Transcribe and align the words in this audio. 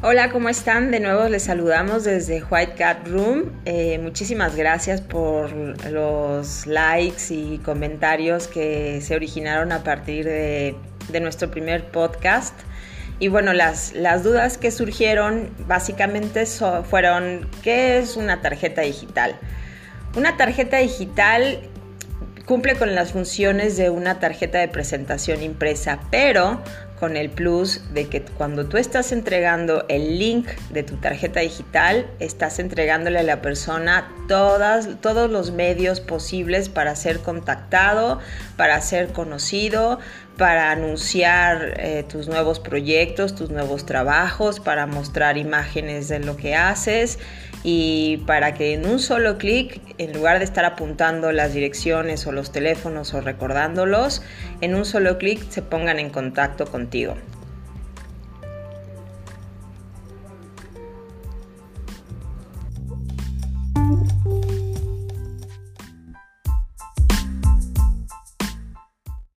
Hola, 0.00 0.30
¿cómo 0.30 0.48
están? 0.48 0.92
De 0.92 1.00
nuevo 1.00 1.28
les 1.28 1.42
saludamos 1.42 2.04
desde 2.04 2.44
White 2.44 2.74
Cat 2.78 3.08
Room. 3.08 3.50
Eh, 3.64 3.98
muchísimas 3.98 4.54
gracias 4.54 5.00
por 5.00 5.50
los 5.90 6.68
likes 6.68 7.34
y 7.34 7.58
comentarios 7.64 8.46
que 8.46 9.00
se 9.00 9.16
originaron 9.16 9.72
a 9.72 9.82
partir 9.82 10.24
de, 10.24 10.76
nuestro 11.20 11.50
primer 11.50 11.90
podcast. 11.90 12.54
Y 13.18 13.26
bueno, 13.26 13.52
las, 13.52 13.92
las 13.92 14.22
dudas 14.22 14.56
que 14.56 14.70
surgieron 14.70 15.50
básicamente 15.66 16.46
fueron, 16.46 17.50
¿qué 17.64 17.98
es 17.98 18.16
una 18.16 18.40
tarjeta 18.40 18.82
digital? 18.82 19.34
Una 20.14 20.36
tarjeta 20.36 20.76
digital 20.76 21.58
cumple 22.46 22.76
con 22.76 22.94
las 22.94 23.10
funciones 23.10 23.76
de 23.76 23.90
una 23.90 24.20
tarjeta 24.20 24.58
de 24.58 24.68
presentación 24.68 25.42
impresa, 25.42 25.98
pero 26.12 26.62
con 26.98 27.16
el 27.16 27.30
plus 27.30 27.80
de 27.94 28.08
que 28.08 28.22
cuando 28.22 28.66
tú 28.66 28.76
estás 28.76 29.12
entregando 29.12 29.84
el 29.88 30.18
link 30.18 30.48
de 30.70 30.82
tu 30.82 30.96
tarjeta 30.96 31.40
digital, 31.40 32.06
estás 32.18 32.58
entregándole 32.58 33.20
a 33.20 33.22
la 33.22 33.40
persona 33.40 34.12
todas, 34.28 35.00
todos 35.00 35.30
los 35.30 35.52
medios 35.52 36.00
posibles 36.00 36.68
para 36.68 36.96
ser 36.96 37.20
contactado, 37.20 38.18
para 38.56 38.80
ser 38.80 39.12
conocido, 39.12 39.98
para 40.36 40.70
anunciar 40.70 41.74
eh, 41.78 42.04
tus 42.08 42.28
nuevos 42.28 42.60
proyectos, 42.60 43.34
tus 43.34 43.50
nuevos 43.50 43.86
trabajos, 43.86 44.60
para 44.60 44.86
mostrar 44.86 45.36
imágenes 45.36 46.08
de 46.08 46.20
lo 46.20 46.36
que 46.36 46.54
haces 46.54 47.18
y 47.64 48.18
para 48.18 48.54
que 48.54 48.72
en 48.72 48.86
un 48.86 49.00
solo 49.00 49.36
clic, 49.36 49.80
en 49.98 50.12
lugar 50.12 50.38
de 50.38 50.44
estar 50.44 50.64
apuntando 50.64 51.32
las 51.32 51.54
direcciones 51.54 52.26
o 52.26 52.32
los 52.32 52.52
teléfonos 52.52 53.14
o 53.14 53.20
recordándolos, 53.20 54.22
en 54.60 54.76
un 54.76 54.84
solo 54.84 55.18
clic 55.18 55.50
se 55.50 55.62
pongan 55.62 55.98
en 55.98 56.10
contacto 56.10 56.66
contigo. 56.88 57.37